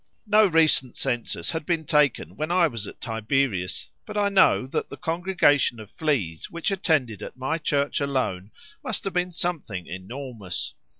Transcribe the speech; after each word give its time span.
No 0.25 0.47
recent 0.47 0.97
census 0.97 1.51
had 1.51 1.63
been 1.63 1.85
taken 1.85 2.35
when 2.35 2.49
I 2.49 2.65
was 2.65 2.87
at 2.87 2.99
Tiberias, 2.99 3.87
but 4.07 4.17
I 4.17 4.29
know 4.29 4.65
that 4.65 4.89
the 4.89 4.97
congregation 4.97 5.79
of 5.79 5.91
fleas 5.91 6.49
which 6.49 6.71
attended 6.71 7.21
at 7.21 7.37
my 7.37 7.59
church 7.59 8.01
alone 8.01 8.49
must 8.83 9.03
have 9.03 9.13
been 9.13 9.31
something 9.31 9.85
enormous. 9.85 10.73